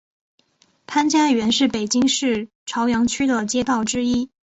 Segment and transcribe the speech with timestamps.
[0.87, 4.31] 潘家园是北京市朝阳区的街道之一。